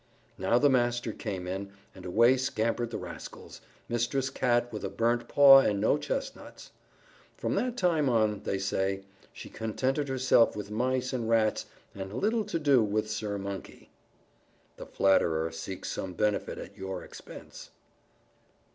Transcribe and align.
Now 0.35 0.57
the 0.57 0.67
master 0.67 1.11
came 1.11 1.45
in, 1.45 1.73
and 1.93 2.07
away 2.07 2.35
scampered 2.35 2.89
the 2.89 2.97
rascals, 2.97 3.61
Mistress 3.87 4.31
Cat 4.31 4.73
with 4.73 4.83
a 4.83 4.89
burnt 4.89 5.27
paw 5.27 5.59
and 5.59 5.79
no 5.79 5.95
chestnuts. 5.99 6.71
From 7.37 7.53
that 7.53 7.77
time 7.77 8.09
on, 8.09 8.41
they 8.41 8.57
say, 8.57 9.03
she 9.31 9.47
contented 9.47 10.09
herself 10.09 10.55
with 10.55 10.71
mice 10.71 11.13
and 11.13 11.29
rats 11.29 11.67
and 11.93 12.11
had 12.11 12.19
little 12.19 12.43
to 12.45 12.57
do 12.57 12.81
with 12.83 13.11
Sir 13.11 13.37
Monkey. 13.37 13.91
_The 14.79 14.89
flatterer 14.89 15.51
seeks 15.51 15.91
some 15.91 16.13
benefit 16.13 16.57
at 16.57 16.75
your 16.79 17.03
expense. 17.03 17.69